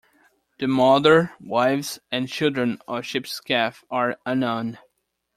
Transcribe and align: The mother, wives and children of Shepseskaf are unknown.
The 0.57 0.67
mother, 0.67 1.31
wives 1.39 1.99
and 2.11 2.27
children 2.27 2.81
of 2.87 3.03
Shepseskaf 3.03 3.83
are 3.91 4.17
unknown. 4.25 4.79